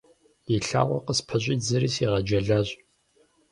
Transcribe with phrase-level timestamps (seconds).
[0.53, 2.69] И лъакъуэр къыспэщӏидзри, сигъэджэлащ.